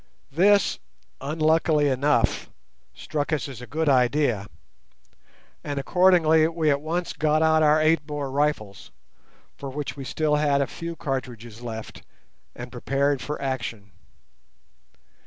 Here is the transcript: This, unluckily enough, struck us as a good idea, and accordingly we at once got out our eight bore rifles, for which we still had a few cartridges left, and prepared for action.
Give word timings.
This, 0.31 0.79
unluckily 1.21 1.87
enough, 1.87 2.49
struck 2.91 3.31
us 3.31 3.47
as 3.47 3.61
a 3.61 3.67
good 3.67 3.87
idea, 3.87 4.47
and 5.63 5.77
accordingly 5.79 6.47
we 6.47 6.71
at 6.71 6.81
once 6.81 7.13
got 7.13 7.43
out 7.43 7.61
our 7.61 7.79
eight 7.79 8.07
bore 8.07 8.31
rifles, 8.31 8.89
for 9.59 9.69
which 9.69 9.95
we 9.95 10.03
still 10.03 10.37
had 10.37 10.59
a 10.59 10.65
few 10.65 10.95
cartridges 10.95 11.61
left, 11.61 12.01
and 12.55 12.71
prepared 12.71 13.21
for 13.21 13.39
action. 13.39 13.91